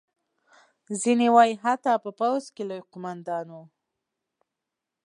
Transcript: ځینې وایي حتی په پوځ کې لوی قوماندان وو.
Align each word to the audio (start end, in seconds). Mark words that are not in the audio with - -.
ځینې 1.01 1.27
وایي 1.35 1.55
حتی 1.63 1.93
په 2.03 2.09
پوځ 2.19 2.43
کې 2.55 2.63
لوی 2.69 2.81
قوماندان 2.91 3.45
وو. 3.53 3.63